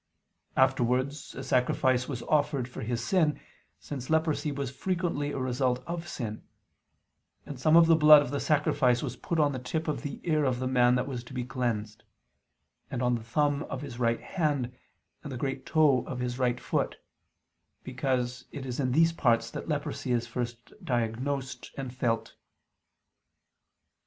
[0.57, 3.39] Afterwards a sacrifice was offered for his sin,
[3.77, 6.41] since leprosy was frequently a result of sin:
[7.45, 10.19] and some of the blood of the sacrifice was put on the tip of the
[10.27, 12.01] ear of the man that was to be cleansed,
[12.89, 14.75] "and on the thumb of his right hand,
[15.21, 16.95] and the great toe of his right foot";
[17.83, 22.33] because it is in these parts that leprosy is first diagnosed and felt.